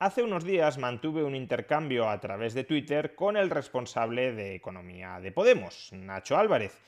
Hace 0.00 0.24
unos 0.24 0.44
días 0.44 0.76
mantuve 0.76 1.22
un 1.22 1.36
intercambio 1.36 2.08
a 2.10 2.18
través 2.18 2.52
de 2.52 2.64
Twitter 2.64 3.14
con 3.14 3.36
el 3.36 3.48
responsable 3.48 4.32
de 4.32 4.56
Economía 4.56 5.20
de 5.20 5.30
Podemos, 5.30 5.90
Nacho 5.92 6.36
Álvarez. 6.36 6.80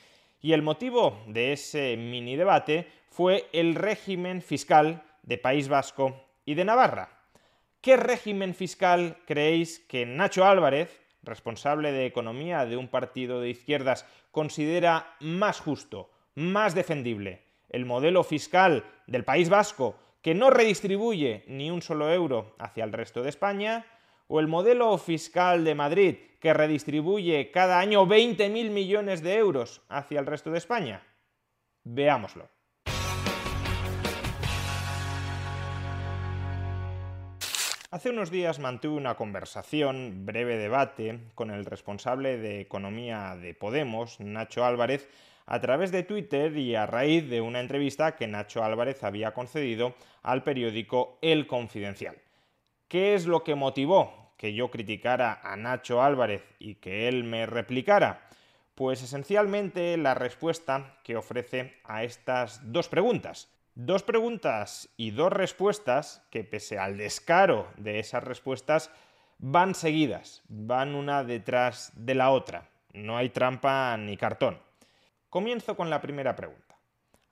Y 0.42 0.52
el 0.52 0.62
motivo 0.62 1.22
de 1.28 1.52
ese 1.52 1.96
mini 1.96 2.34
debate 2.34 2.90
fue 3.08 3.48
el 3.52 3.76
régimen 3.76 4.42
fiscal 4.42 5.04
de 5.22 5.38
País 5.38 5.68
Vasco 5.68 6.20
y 6.44 6.54
de 6.54 6.64
Navarra. 6.64 7.10
¿Qué 7.80 7.96
régimen 7.96 8.56
fiscal 8.56 9.18
creéis 9.24 9.78
que 9.78 10.04
Nacho 10.04 10.44
Álvarez, 10.44 11.00
responsable 11.22 11.92
de 11.92 12.06
economía 12.06 12.66
de 12.66 12.76
un 12.76 12.88
partido 12.88 13.40
de 13.40 13.50
izquierdas, 13.50 14.04
considera 14.32 15.14
más 15.20 15.60
justo, 15.60 16.10
más 16.34 16.74
defendible? 16.74 17.44
¿El 17.68 17.86
modelo 17.86 18.24
fiscal 18.24 18.84
del 19.06 19.24
País 19.24 19.48
Vasco 19.48 19.96
que 20.26 20.34
no 20.34 20.50
redistribuye 20.50 21.44
ni 21.46 21.70
un 21.70 21.82
solo 21.82 22.12
euro 22.12 22.56
hacia 22.58 22.82
el 22.82 22.92
resto 22.92 23.22
de 23.22 23.28
España? 23.28 23.86
¿O 24.26 24.40
el 24.40 24.48
modelo 24.48 24.98
fiscal 24.98 25.62
de 25.62 25.76
Madrid 25.76 26.16
que 26.40 26.52
redistribuye 26.52 27.52
cada 27.52 27.78
año 27.78 28.04
20.000 28.08 28.70
millones 28.70 29.22
de 29.22 29.36
euros 29.36 29.82
hacia 29.88 30.18
el 30.18 30.26
resto 30.26 30.50
de 30.50 30.58
España? 30.58 31.06
Veámoslo. 31.84 32.48
Hace 37.92 38.10
unos 38.10 38.32
días 38.32 38.58
mantuve 38.58 38.96
una 38.96 39.14
conversación, 39.14 40.26
breve 40.26 40.56
debate, 40.56 41.20
con 41.36 41.52
el 41.52 41.64
responsable 41.64 42.36
de 42.36 42.62
economía 42.62 43.36
de 43.36 43.54
Podemos, 43.54 44.18
Nacho 44.18 44.64
Álvarez, 44.64 45.08
a 45.46 45.60
través 45.60 45.92
de 45.92 46.02
Twitter 46.02 46.56
y 46.56 46.74
a 46.74 46.86
raíz 46.86 47.28
de 47.30 47.40
una 47.40 47.60
entrevista 47.60 48.16
que 48.16 48.26
Nacho 48.26 48.64
Álvarez 48.64 49.04
había 49.04 49.32
concedido 49.32 49.94
al 50.22 50.42
periódico 50.42 51.18
El 51.22 51.46
Confidencial. 51.46 52.16
¿Qué 52.88 53.14
es 53.14 53.26
lo 53.26 53.44
que 53.44 53.54
motivó 53.54 54.32
que 54.36 54.54
yo 54.54 54.70
criticara 54.70 55.40
a 55.42 55.56
Nacho 55.56 56.02
Álvarez 56.02 56.42
y 56.58 56.74
que 56.76 57.08
él 57.08 57.24
me 57.24 57.46
replicara? 57.46 58.28
Pues 58.74 59.02
esencialmente 59.02 59.96
la 59.96 60.14
respuesta 60.14 60.98
que 61.02 61.16
ofrece 61.16 61.80
a 61.84 62.04
estas 62.04 62.72
dos 62.72 62.88
preguntas. 62.88 63.48
Dos 63.74 64.02
preguntas 64.02 64.88
y 64.96 65.10
dos 65.10 65.32
respuestas 65.32 66.26
que 66.30 66.44
pese 66.44 66.78
al 66.78 66.96
descaro 66.96 67.68
de 67.76 67.98
esas 67.98 68.24
respuestas 68.24 68.90
van 69.38 69.74
seguidas, 69.74 70.42
van 70.48 70.94
una 70.94 71.24
detrás 71.24 71.92
de 71.94 72.14
la 72.14 72.30
otra. 72.30 72.68
No 72.94 73.16
hay 73.16 73.28
trampa 73.28 73.96
ni 73.98 74.16
cartón. 74.16 74.65
Comienzo 75.28 75.76
con 75.76 75.90
la 75.90 76.00
primera 76.00 76.36
pregunta. 76.36 76.78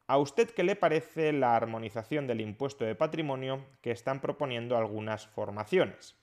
¿A 0.09 0.19
usted 0.19 0.51
qué 0.51 0.65
le 0.65 0.75
parece 0.75 1.33
la 1.33 1.55
armonización 1.55 2.27
del 2.27 2.41
impuesto 2.41 2.85
de 2.85 2.97
patrimonio 2.97 3.65
que 3.83 3.93
están 3.93 4.21
proponiendo 4.21 4.77
algunas 4.77 5.29
formaciones? 5.29 6.17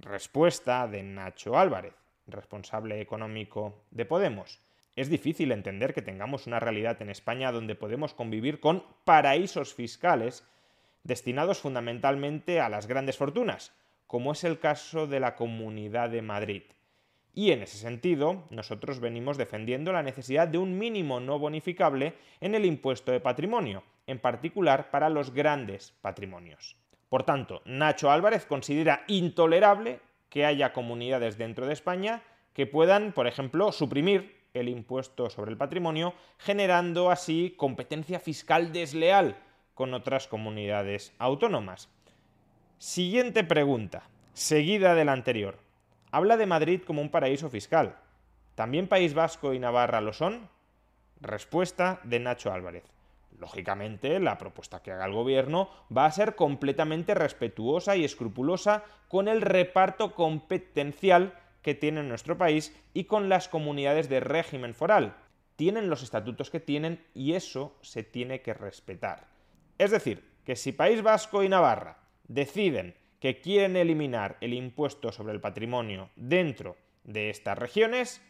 Respuesta 0.00 0.86
de 0.88 1.04
Nacho 1.04 1.56
Álvarez, 1.56 1.94
responsable 2.26 3.00
económico 3.00 3.84
de 3.92 4.04
Podemos. 4.04 4.60
Es 4.96 5.08
difícil 5.08 5.52
entender 5.52 5.94
que 5.94 6.02
tengamos 6.02 6.48
una 6.48 6.58
realidad 6.58 7.00
en 7.00 7.10
España 7.10 7.52
donde 7.52 7.76
podemos 7.76 8.12
convivir 8.12 8.58
con 8.58 8.84
paraísos 9.04 9.74
fiscales 9.74 10.44
destinados 11.04 11.60
fundamentalmente 11.60 12.60
a 12.60 12.68
las 12.68 12.88
grandes 12.88 13.16
fortunas, 13.16 13.72
como 14.08 14.32
es 14.32 14.42
el 14.42 14.58
caso 14.58 15.06
de 15.06 15.20
la 15.20 15.36
Comunidad 15.36 16.10
de 16.10 16.22
Madrid. 16.22 16.62
Y 17.38 17.50
en 17.50 17.62
ese 17.62 17.76
sentido, 17.76 18.44
nosotros 18.48 18.98
venimos 18.98 19.36
defendiendo 19.36 19.92
la 19.92 20.02
necesidad 20.02 20.48
de 20.48 20.56
un 20.56 20.78
mínimo 20.78 21.20
no 21.20 21.38
bonificable 21.38 22.14
en 22.40 22.54
el 22.54 22.64
impuesto 22.64 23.12
de 23.12 23.20
patrimonio, 23.20 23.82
en 24.06 24.18
particular 24.18 24.90
para 24.90 25.10
los 25.10 25.34
grandes 25.34 25.92
patrimonios. 26.00 26.76
Por 27.10 27.24
tanto, 27.24 27.60
Nacho 27.66 28.10
Álvarez 28.10 28.46
considera 28.46 29.04
intolerable 29.06 30.00
que 30.30 30.46
haya 30.46 30.72
comunidades 30.72 31.36
dentro 31.36 31.66
de 31.66 31.74
España 31.74 32.22
que 32.54 32.66
puedan, 32.66 33.12
por 33.12 33.26
ejemplo, 33.26 33.70
suprimir 33.70 34.46
el 34.54 34.70
impuesto 34.70 35.28
sobre 35.28 35.50
el 35.50 35.58
patrimonio, 35.58 36.14
generando 36.38 37.10
así 37.10 37.52
competencia 37.58 38.18
fiscal 38.18 38.72
desleal 38.72 39.36
con 39.74 39.92
otras 39.92 40.26
comunidades 40.26 41.12
autónomas. 41.18 41.90
Siguiente 42.78 43.44
pregunta, 43.44 44.08
seguida 44.32 44.94
de 44.94 45.04
la 45.04 45.12
anterior. 45.12 45.65
Habla 46.16 46.38
de 46.38 46.46
Madrid 46.46 46.80
como 46.80 47.02
un 47.02 47.10
paraíso 47.10 47.50
fiscal. 47.50 47.94
¿También 48.54 48.88
País 48.88 49.12
Vasco 49.12 49.52
y 49.52 49.58
Navarra 49.58 50.00
lo 50.00 50.14
son? 50.14 50.48
Respuesta 51.20 52.00
de 52.04 52.20
Nacho 52.20 52.50
Álvarez. 52.54 52.84
Lógicamente, 53.38 54.18
la 54.18 54.38
propuesta 54.38 54.80
que 54.80 54.92
haga 54.92 55.04
el 55.04 55.12
gobierno 55.12 55.68
va 55.94 56.06
a 56.06 56.10
ser 56.10 56.34
completamente 56.34 57.14
respetuosa 57.14 57.96
y 57.96 58.04
escrupulosa 58.06 58.82
con 59.08 59.28
el 59.28 59.42
reparto 59.42 60.14
competencial 60.14 61.38
que 61.60 61.74
tiene 61.74 62.02
nuestro 62.02 62.38
país 62.38 62.74
y 62.94 63.04
con 63.04 63.28
las 63.28 63.48
comunidades 63.48 64.08
de 64.08 64.20
régimen 64.20 64.72
foral. 64.72 65.16
Tienen 65.56 65.90
los 65.90 66.02
estatutos 66.02 66.48
que 66.48 66.60
tienen 66.60 67.04
y 67.12 67.34
eso 67.34 67.76
se 67.82 68.04
tiene 68.04 68.40
que 68.40 68.54
respetar. 68.54 69.26
Es 69.76 69.90
decir, 69.90 70.24
que 70.46 70.56
si 70.56 70.72
País 70.72 71.02
Vasco 71.02 71.42
y 71.42 71.50
Navarra 71.50 71.98
deciden 72.26 72.94
que 73.26 73.40
quieren 73.40 73.76
eliminar 73.76 74.36
el 74.40 74.54
impuesto 74.54 75.10
sobre 75.10 75.32
el 75.32 75.40
patrimonio 75.40 76.10
dentro 76.14 76.76
de 77.02 77.28
estas 77.28 77.58
regiones, 77.58 78.22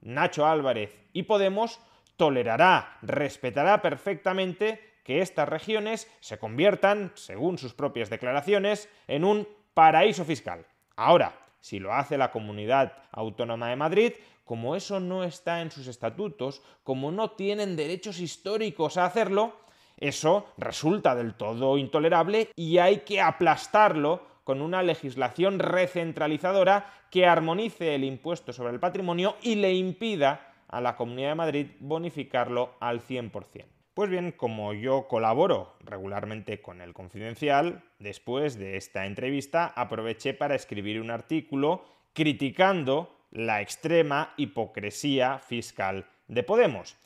Nacho 0.00 0.46
Álvarez 0.46 0.96
y 1.12 1.24
Podemos 1.24 1.80
tolerará, 2.16 2.98
respetará 3.02 3.82
perfectamente 3.82 4.78
que 5.02 5.22
estas 5.22 5.48
regiones 5.48 6.08
se 6.20 6.38
conviertan, 6.38 7.10
según 7.16 7.58
sus 7.58 7.74
propias 7.74 8.10
declaraciones, 8.10 8.88
en 9.08 9.24
un 9.24 9.48
paraíso 9.74 10.24
fiscal. 10.24 10.64
Ahora, 10.94 11.36
si 11.58 11.80
lo 11.80 11.92
hace 11.92 12.16
la 12.16 12.30
Comunidad 12.30 12.92
Autónoma 13.10 13.70
de 13.70 13.74
Madrid, 13.74 14.12
como 14.44 14.76
eso 14.76 15.00
no 15.00 15.24
está 15.24 15.62
en 15.62 15.72
sus 15.72 15.88
estatutos, 15.88 16.62
como 16.84 17.10
no 17.10 17.32
tienen 17.32 17.74
derechos 17.74 18.20
históricos 18.20 18.98
a 18.98 19.06
hacerlo, 19.06 19.64
eso 19.96 20.46
resulta 20.58 21.16
del 21.16 21.34
todo 21.34 21.76
intolerable 21.76 22.50
y 22.54 22.78
hay 22.78 22.98
que 22.98 23.20
aplastarlo 23.20 24.33
con 24.44 24.60
una 24.60 24.82
legislación 24.82 25.58
recentralizadora 25.58 26.92
que 27.10 27.26
armonice 27.26 27.94
el 27.94 28.04
impuesto 28.04 28.52
sobre 28.52 28.72
el 28.72 28.80
patrimonio 28.80 29.36
y 29.42 29.56
le 29.56 29.72
impida 29.72 30.52
a 30.68 30.80
la 30.80 30.96
Comunidad 30.96 31.30
de 31.30 31.34
Madrid 31.34 31.66
bonificarlo 31.80 32.74
al 32.80 33.00
100%. 33.00 33.64
Pues 33.94 34.10
bien, 34.10 34.32
como 34.32 34.74
yo 34.74 35.06
colaboro 35.06 35.74
regularmente 35.84 36.60
con 36.60 36.80
el 36.80 36.92
Confidencial, 36.92 37.84
después 38.00 38.58
de 38.58 38.76
esta 38.76 39.06
entrevista 39.06 39.66
aproveché 39.66 40.34
para 40.34 40.56
escribir 40.56 41.00
un 41.00 41.12
artículo 41.12 41.84
criticando 42.12 43.14
la 43.30 43.60
extrema 43.60 44.34
hipocresía 44.36 45.38
fiscal 45.38 46.06
de 46.26 46.42
Podemos. 46.42 46.96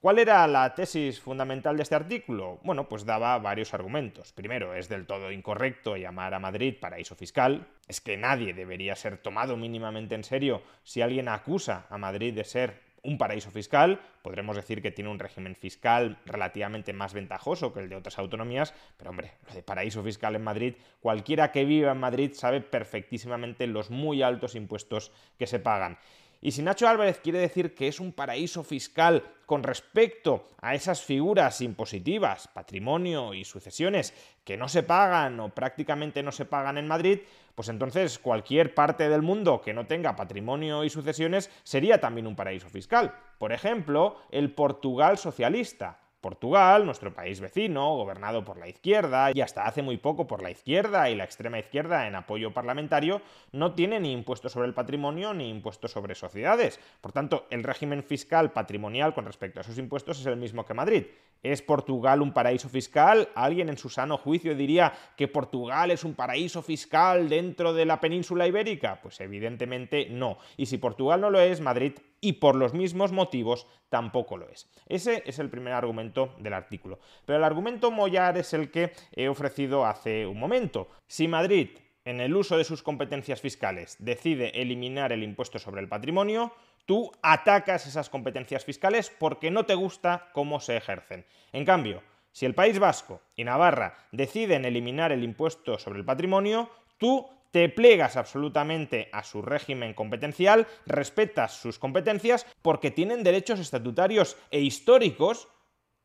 ¿Cuál 0.00 0.20
era 0.20 0.46
la 0.46 0.76
tesis 0.76 1.20
fundamental 1.20 1.76
de 1.76 1.82
este 1.82 1.96
artículo? 1.96 2.60
Bueno, 2.62 2.88
pues 2.88 3.04
daba 3.04 3.36
varios 3.40 3.74
argumentos. 3.74 4.32
Primero, 4.32 4.72
es 4.72 4.88
del 4.88 5.06
todo 5.06 5.32
incorrecto 5.32 5.96
llamar 5.96 6.34
a 6.34 6.38
Madrid 6.38 6.76
paraíso 6.80 7.16
fiscal. 7.16 7.66
Es 7.88 8.00
que 8.00 8.16
nadie 8.16 8.54
debería 8.54 8.94
ser 8.94 9.18
tomado 9.18 9.56
mínimamente 9.56 10.14
en 10.14 10.22
serio 10.22 10.62
si 10.84 11.02
alguien 11.02 11.26
acusa 11.28 11.86
a 11.90 11.98
Madrid 11.98 12.32
de 12.32 12.44
ser 12.44 12.80
un 13.02 13.18
paraíso 13.18 13.50
fiscal, 13.50 14.00
podremos 14.22 14.54
decir 14.54 14.82
que 14.82 14.90
tiene 14.92 15.10
un 15.10 15.18
régimen 15.18 15.56
fiscal 15.56 16.18
relativamente 16.26 16.92
más 16.92 17.12
ventajoso 17.12 17.72
que 17.72 17.80
el 17.80 17.88
de 17.88 17.96
otras 17.96 18.18
autonomías, 18.18 18.74
pero 18.96 19.10
hombre, 19.10 19.32
lo 19.48 19.54
de 19.54 19.62
paraíso 19.62 20.02
fiscal 20.02 20.36
en 20.36 20.44
Madrid, 20.44 20.74
cualquiera 21.00 21.50
que 21.50 21.64
viva 21.64 21.92
en 21.92 21.98
Madrid 21.98 22.32
sabe 22.34 22.60
perfectísimamente 22.60 23.66
los 23.66 23.90
muy 23.90 24.22
altos 24.22 24.54
impuestos 24.54 25.10
que 25.38 25.46
se 25.46 25.58
pagan. 25.58 25.98
Y 26.40 26.52
si 26.52 26.62
Nacho 26.62 26.86
Álvarez 26.86 27.18
quiere 27.18 27.40
decir 27.40 27.74
que 27.74 27.88
es 27.88 27.98
un 27.98 28.12
paraíso 28.12 28.62
fiscal 28.62 29.24
con 29.44 29.62
respecto 29.62 30.46
a 30.60 30.74
esas 30.74 31.02
figuras 31.02 31.60
impositivas, 31.60 32.48
patrimonio 32.48 33.34
y 33.34 33.44
sucesiones, 33.44 34.14
que 34.44 34.56
no 34.56 34.68
se 34.68 34.82
pagan 34.82 35.40
o 35.40 35.48
prácticamente 35.48 36.22
no 36.22 36.30
se 36.30 36.44
pagan 36.44 36.78
en 36.78 36.86
Madrid, 36.86 37.20
pues 37.54 37.68
entonces 37.68 38.18
cualquier 38.20 38.74
parte 38.74 39.08
del 39.08 39.22
mundo 39.22 39.60
que 39.60 39.74
no 39.74 39.86
tenga 39.86 40.14
patrimonio 40.14 40.84
y 40.84 40.90
sucesiones 40.90 41.50
sería 41.64 42.00
también 42.00 42.26
un 42.26 42.36
paraíso 42.36 42.68
fiscal. 42.68 43.14
Por 43.38 43.52
ejemplo, 43.52 44.16
el 44.30 44.52
Portugal 44.52 45.18
socialista, 45.18 45.98
Portugal, 46.20 46.84
nuestro 46.84 47.14
país 47.14 47.40
vecino, 47.40 47.94
gobernado 47.94 48.44
por 48.44 48.58
la 48.58 48.68
izquierda 48.68 49.30
y 49.32 49.40
hasta 49.40 49.66
hace 49.66 49.82
muy 49.82 49.98
poco 49.98 50.26
por 50.26 50.42
la 50.42 50.50
izquierda 50.50 51.08
y 51.10 51.14
la 51.14 51.24
extrema 51.24 51.58
izquierda 51.58 52.06
en 52.06 52.16
apoyo 52.16 52.52
parlamentario, 52.52 53.22
no 53.52 53.74
tiene 53.74 54.00
ni 54.00 54.12
impuesto 54.12 54.48
sobre 54.48 54.66
el 54.66 54.74
patrimonio 54.74 55.32
ni 55.32 55.48
impuesto 55.48 55.86
sobre 55.86 56.14
sociedades. 56.14 56.80
Por 57.00 57.12
tanto, 57.12 57.46
el 57.50 57.62
régimen 57.62 58.02
fiscal 58.02 58.52
patrimonial 58.52 59.14
con 59.14 59.26
respecto 59.26 59.60
a 59.60 59.64
sus 59.64 59.78
impuestos 59.78 60.20
es 60.20 60.26
el 60.26 60.36
mismo 60.36 60.64
que 60.66 60.74
Madrid. 60.74 61.04
¿Es 61.42 61.62
Portugal 61.62 62.20
un 62.20 62.32
paraíso 62.32 62.68
fiscal? 62.68 63.28
¿Alguien 63.36 63.68
en 63.68 63.78
su 63.78 63.88
sano 63.88 64.18
juicio 64.18 64.56
diría 64.56 64.92
que 65.16 65.28
Portugal 65.28 65.92
es 65.92 66.02
un 66.02 66.14
paraíso 66.14 66.62
fiscal 66.62 67.28
dentro 67.28 67.72
de 67.72 67.86
la 67.86 68.00
península 68.00 68.46
ibérica? 68.48 69.00
Pues 69.00 69.20
evidentemente 69.20 70.08
no. 70.10 70.38
Y 70.56 70.66
si 70.66 70.78
Portugal 70.78 71.20
no 71.20 71.30
lo 71.30 71.40
es, 71.40 71.60
Madrid 71.60 71.94
y 72.20 72.34
por 72.34 72.56
los 72.56 72.74
mismos 72.74 73.12
motivos 73.12 73.66
tampoco 73.88 74.36
lo 74.36 74.48
es. 74.48 74.68
Ese 74.86 75.22
es 75.26 75.38
el 75.38 75.50
primer 75.50 75.72
argumento 75.72 76.34
del 76.38 76.54
artículo. 76.54 76.98
Pero 77.24 77.38
el 77.38 77.44
argumento 77.44 77.90
mollar 77.90 78.36
es 78.38 78.52
el 78.54 78.70
que 78.70 78.92
he 79.12 79.28
ofrecido 79.28 79.86
hace 79.86 80.26
un 80.26 80.38
momento. 80.38 80.88
Si 81.06 81.28
Madrid, 81.28 81.70
en 82.04 82.20
el 82.20 82.34
uso 82.34 82.56
de 82.56 82.64
sus 82.64 82.82
competencias 82.82 83.40
fiscales, 83.40 83.96
decide 83.98 84.60
eliminar 84.60 85.12
el 85.12 85.22
impuesto 85.22 85.58
sobre 85.58 85.80
el 85.80 85.88
patrimonio, 85.88 86.52
tú 86.86 87.12
atacas 87.22 87.86
esas 87.86 88.08
competencias 88.08 88.64
fiscales 88.64 89.10
porque 89.18 89.50
no 89.50 89.66
te 89.66 89.74
gusta 89.74 90.30
cómo 90.32 90.60
se 90.60 90.76
ejercen. 90.76 91.26
En 91.52 91.64
cambio, 91.64 92.02
si 92.32 92.46
el 92.46 92.54
País 92.54 92.78
Vasco 92.78 93.20
y 93.36 93.44
Navarra 93.44 93.96
deciden 94.12 94.64
eliminar 94.64 95.12
el 95.12 95.24
impuesto 95.24 95.78
sobre 95.78 95.98
el 95.98 96.04
patrimonio, 96.04 96.70
tú 96.96 97.28
te 97.50 97.68
plegas 97.68 98.16
absolutamente 98.16 99.08
a 99.12 99.24
su 99.24 99.42
régimen 99.42 99.94
competencial, 99.94 100.66
respetas 100.86 101.54
sus 101.54 101.78
competencias 101.78 102.46
porque 102.62 102.90
tienen 102.90 103.24
derechos 103.24 103.60
estatutarios 103.60 104.36
e 104.50 104.60
históricos 104.60 105.48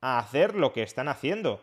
a 0.01 0.19
hacer 0.19 0.55
lo 0.55 0.73
que 0.73 0.83
están 0.83 1.07
haciendo. 1.07 1.61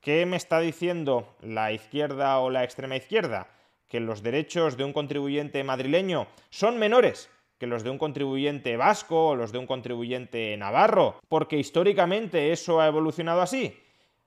¿Qué 0.00 0.26
me 0.26 0.36
está 0.36 0.60
diciendo 0.60 1.36
la 1.40 1.72
izquierda 1.72 2.38
o 2.40 2.50
la 2.50 2.64
extrema 2.64 2.96
izquierda? 2.96 3.48
Que 3.88 4.00
los 4.00 4.22
derechos 4.22 4.76
de 4.76 4.84
un 4.84 4.92
contribuyente 4.92 5.62
madrileño 5.64 6.26
son 6.50 6.78
menores 6.78 7.30
que 7.62 7.68
los 7.68 7.84
de 7.84 7.90
un 7.90 7.98
contribuyente 7.98 8.76
vasco 8.76 9.28
o 9.28 9.36
los 9.36 9.52
de 9.52 9.58
un 9.58 9.68
contribuyente 9.68 10.56
navarro, 10.56 11.20
porque 11.28 11.58
históricamente 11.58 12.50
eso 12.50 12.80
ha 12.80 12.88
evolucionado 12.88 13.40
así. 13.40 13.78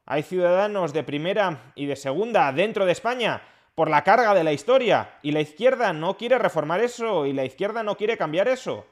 Hay 0.06 0.24
ciudadanos 0.24 0.94
de 0.94 1.04
primera 1.04 1.74
y 1.76 1.86
de 1.86 1.98
segunda 1.98 2.54
dentro 2.54 2.86
de 2.86 2.94
España 2.94 3.42
por 3.76 3.90
la 3.90 4.04
carga 4.04 4.34
de 4.34 4.44
la 4.44 4.54
historia. 4.54 5.20
Y 5.22 5.32
la 5.32 5.42
izquierda 5.42 5.94
no 5.94 6.18
quiere 6.18 6.40
reformar 6.40 6.80
eso 6.82 7.26
y 7.26 7.34
la 7.34 7.46
izquierda 7.46 7.84
no 7.84 7.98
quiere 7.98 8.18
cambiar 8.18 8.48
eso. 8.48 8.86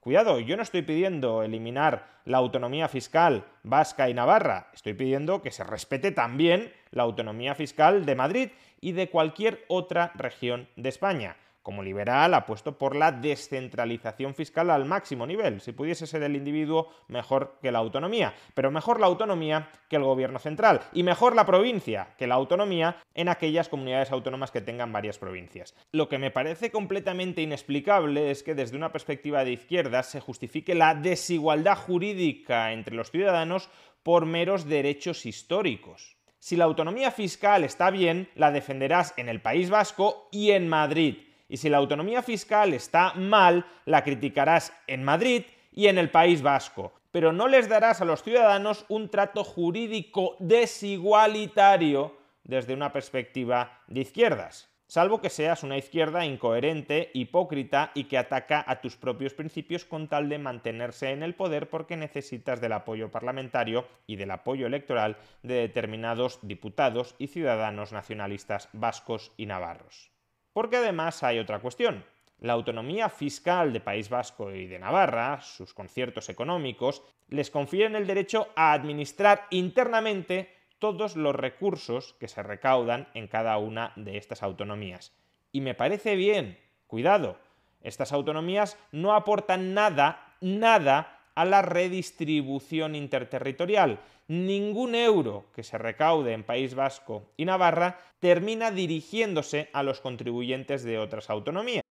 Cuidado, 0.00 0.40
yo 0.40 0.56
no 0.56 0.62
estoy 0.62 0.80
pidiendo 0.80 1.42
eliminar 1.42 2.08
la 2.24 2.38
autonomía 2.38 2.88
fiscal 2.88 3.44
vasca 3.62 4.08
y 4.08 4.14
navarra, 4.14 4.70
estoy 4.72 4.94
pidiendo 4.94 5.42
que 5.42 5.50
se 5.50 5.62
respete 5.62 6.10
también 6.10 6.72
la 6.90 7.02
autonomía 7.02 7.54
fiscal 7.54 8.06
de 8.06 8.14
Madrid 8.14 8.50
y 8.80 8.92
de 8.92 9.10
cualquier 9.10 9.64
otra 9.68 10.12
región 10.14 10.68
de 10.76 10.88
España. 10.88 11.36
Como 11.62 11.82
liberal 11.82 12.32
apuesto 12.32 12.78
por 12.78 12.96
la 12.96 13.12
descentralización 13.12 14.34
fiscal 14.34 14.70
al 14.70 14.86
máximo 14.86 15.26
nivel. 15.26 15.60
Si 15.60 15.72
pudiese 15.72 16.06
ser 16.06 16.22
el 16.22 16.34
individuo, 16.34 16.88
mejor 17.08 17.58
que 17.60 17.70
la 17.70 17.80
autonomía. 17.80 18.34
Pero 18.54 18.70
mejor 18.70 18.98
la 18.98 19.06
autonomía 19.06 19.68
que 19.88 19.96
el 19.96 20.04
gobierno 20.04 20.38
central. 20.38 20.80
Y 20.92 21.02
mejor 21.02 21.34
la 21.34 21.44
provincia 21.44 22.14
que 22.16 22.26
la 22.26 22.36
autonomía 22.36 22.96
en 23.14 23.28
aquellas 23.28 23.68
comunidades 23.68 24.10
autónomas 24.10 24.50
que 24.50 24.62
tengan 24.62 24.92
varias 24.92 25.18
provincias. 25.18 25.74
Lo 25.92 26.08
que 26.08 26.18
me 26.18 26.30
parece 26.30 26.70
completamente 26.70 27.42
inexplicable 27.42 28.30
es 28.30 28.42
que 28.42 28.54
desde 28.54 28.76
una 28.76 28.92
perspectiva 28.92 29.44
de 29.44 29.52
izquierda 29.52 30.02
se 30.02 30.20
justifique 30.20 30.74
la 30.74 30.94
desigualdad 30.94 31.76
jurídica 31.76 32.72
entre 32.72 32.94
los 32.94 33.10
ciudadanos 33.10 33.68
por 34.02 34.24
meros 34.24 34.66
derechos 34.66 35.26
históricos. 35.26 36.16
Si 36.38 36.56
la 36.56 36.64
autonomía 36.64 37.10
fiscal 37.10 37.64
está 37.64 37.90
bien, 37.90 38.30
la 38.34 38.50
defenderás 38.50 39.12
en 39.18 39.28
el 39.28 39.42
País 39.42 39.68
Vasco 39.68 40.28
y 40.32 40.52
en 40.52 40.68
Madrid 40.68 41.18
y 41.50 41.58
si 41.58 41.68
la 41.68 41.76
autonomía 41.76 42.22
fiscal 42.22 42.72
está 42.72 43.12
mal, 43.12 43.66
la 43.84 44.02
criticarás 44.02 44.72
en 44.86 45.04
Madrid 45.04 45.42
y 45.70 45.88
en 45.88 45.98
el 45.98 46.10
País 46.10 46.40
Vasco. 46.40 46.94
Pero 47.10 47.32
no 47.32 47.48
les 47.48 47.68
darás 47.68 48.00
a 48.00 48.06
los 48.06 48.22
ciudadanos 48.22 48.86
un 48.88 49.10
trato 49.10 49.44
jurídico 49.44 50.36
desigualitario 50.38 52.16
desde 52.44 52.72
una 52.72 52.90
perspectiva 52.92 53.82
de 53.88 54.00
izquierdas 54.00 54.70
salvo 54.90 55.20
que 55.20 55.30
seas 55.30 55.62
una 55.62 55.78
izquierda 55.78 56.26
incoherente, 56.26 57.12
hipócrita 57.14 57.92
y 57.94 58.04
que 58.04 58.18
ataca 58.18 58.64
a 58.66 58.80
tus 58.80 58.96
propios 58.96 59.34
principios 59.34 59.84
con 59.84 60.08
tal 60.08 60.28
de 60.28 60.40
mantenerse 60.40 61.12
en 61.12 61.22
el 61.22 61.36
poder 61.36 61.70
porque 61.70 61.96
necesitas 61.96 62.60
del 62.60 62.72
apoyo 62.72 63.08
parlamentario 63.08 63.86
y 64.08 64.16
del 64.16 64.32
apoyo 64.32 64.66
electoral 64.66 65.16
de 65.44 65.54
determinados 65.54 66.40
diputados 66.42 67.14
y 67.18 67.28
ciudadanos 67.28 67.92
nacionalistas 67.92 68.68
vascos 68.72 69.30
y 69.36 69.46
navarros. 69.46 70.10
Porque 70.60 70.76
además 70.76 71.22
hay 71.22 71.38
otra 71.38 71.58
cuestión. 71.58 72.04
La 72.38 72.52
autonomía 72.52 73.08
fiscal 73.08 73.72
de 73.72 73.80
País 73.80 74.10
Vasco 74.10 74.52
y 74.52 74.66
de 74.66 74.78
Navarra, 74.78 75.40
sus 75.40 75.72
conciertos 75.72 76.28
económicos, 76.28 77.02
les 77.28 77.50
confieren 77.50 77.96
el 77.96 78.06
derecho 78.06 78.48
a 78.56 78.74
administrar 78.74 79.46
internamente 79.48 80.54
todos 80.78 81.16
los 81.16 81.34
recursos 81.34 82.14
que 82.20 82.28
se 82.28 82.42
recaudan 82.42 83.08
en 83.14 83.26
cada 83.26 83.56
una 83.56 83.94
de 83.96 84.18
estas 84.18 84.42
autonomías. 84.42 85.16
Y 85.50 85.62
me 85.62 85.74
parece 85.74 86.14
bien, 86.14 86.58
cuidado, 86.86 87.38
estas 87.80 88.12
autonomías 88.12 88.76
no 88.92 89.14
aportan 89.14 89.72
nada, 89.72 90.36
nada 90.42 91.19
a 91.40 91.44
la 91.46 91.62
redistribución 91.62 92.94
interterritorial. 92.94 93.98
Ningún 94.28 94.94
euro 94.94 95.46
que 95.54 95.62
se 95.62 95.78
recaude 95.78 96.34
en 96.34 96.44
País 96.44 96.74
Vasco 96.74 97.30
y 97.38 97.46
Navarra 97.46 97.98
termina 98.20 98.70
dirigiéndose 98.70 99.70
a 99.72 99.82
los 99.82 100.00
contribuyentes 100.02 100.82
de 100.84 100.98
otras 100.98 101.30
autonomías. 101.30 101.82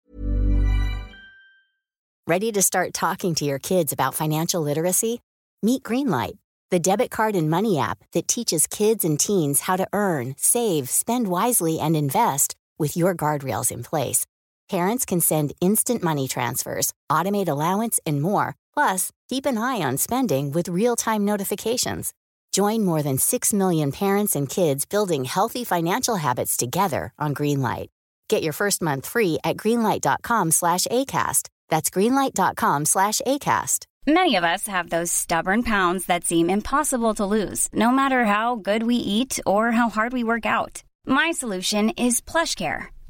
Ready 2.27 2.51
to 2.51 2.61
start 2.61 2.93
talking 2.93 3.33
to 3.33 3.43
your 3.43 3.57
kids 3.57 3.91
about 3.91 4.13
financial 4.13 4.61
literacy? 4.61 5.19
Meet 5.63 5.81
Greenlight, 5.81 6.37
the 6.69 6.79
debit 6.79 7.09
card 7.09 7.35
and 7.35 7.49
money 7.49 7.79
app 7.79 7.97
that 8.13 8.27
teaches 8.27 8.67
kids 8.67 9.03
and 9.03 9.19
teens 9.19 9.61
how 9.61 9.75
to 9.75 9.87
earn, 9.93 10.35
save, 10.37 10.91
spend 10.91 11.27
wisely 11.27 11.79
and 11.79 11.95
invest 11.95 12.55
with 12.77 12.95
your 12.95 13.15
guardrails 13.15 13.71
in 13.71 13.81
place. 13.81 14.27
Parents 14.69 15.05
can 15.05 15.19
send 15.19 15.53
instant 15.59 16.03
money 16.03 16.27
transfers, 16.27 16.93
automate 17.11 17.49
allowance 17.49 17.99
and 18.05 18.21
more 18.21 18.55
Plus, 18.79 19.11
keep 19.27 19.45
an 19.45 19.57
eye 19.57 19.81
on 19.81 19.97
spending 19.97 20.51
with 20.53 20.69
real 20.69 20.95
time 20.95 21.25
notifications. 21.25 22.13
Join 22.53 22.85
more 22.85 23.03
than 23.03 23.17
6 23.17 23.53
million 23.53 23.91
parents 23.91 24.37
and 24.37 24.47
kids 24.47 24.85
building 24.85 25.25
healthy 25.25 25.65
financial 25.65 26.15
habits 26.15 26.55
together 26.55 27.11
on 27.19 27.35
Greenlight. 27.35 27.87
Get 28.29 28.41
your 28.41 28.53
first 28.53 28.81
month 28.81 29.05
free 29.05 29.37
at 29.43 29.57
greenlight.com 29.57 30.51
slash 30.51 30.85
ACAST. 30.85 31.49
That's 31.67 31.89
greenlight.com 31.89 32.85
slash 32.85 33.19
ACAST. 33.27 33.83
Many 34.07 34.37
of 34.37 34.45
us 34.45 34.65
have 34.67 34.89
those 34.89 35.11
stubborn 35.11 35.63
pounds 35.63 36.05
that 36.05 36.23
seem 36.23 36.49
impossible 36.49 37.13
to 37.15 37.25
lose, 37.25 37.67
no 37.73 37.91
matter 37.91 38.23
how 38.23 38.55
good 38.55 38.83
we 38.83 38.95
eat 38.95 39.41
or 39.45 39.73
how 39.73 39.89
hard 39.89 40.13
we 40.13 40.23
work 40.23 40.45
out. 40.45 40.83
My 41.05 41.31
solution 41.31 41.89
is 41.97 42.21
PlushCare 42.21 42.87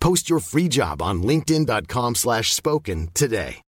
Post 0.00 0.28
your 0.28 0.40
free 0.40 0.68
job 0.68 1.00
on 1.00 1.22
linkedin.com/spoken 1.22 3.08
today. 3.14 3.62